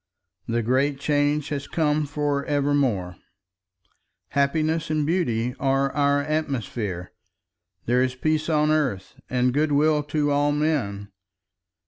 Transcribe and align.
The 0.47 0.63
great 0.63 0.99
Change 0.99 1.49
has 1.49 1.67
come 1.67 2.07
for 2.07 2.43
ever 2.45 2.73
more, 2.73 3.17
happiness 4.29 4.89
and 4.89 5.05
beauty 5.05 5.53
are 5.59 5.91
our 5.91 6.23
atmosphere, 6.23 7.11
there 7.85 8.01
is 8.01 8.15
peace 8.15 8.49
on 8.49 8.71
earth 8.71 9.19
and 9.29 9.53
good 9.53 9.71
will 9.71 10.01
to 10.01 10.31
all 10.31 10.53
men. 10.53 11.11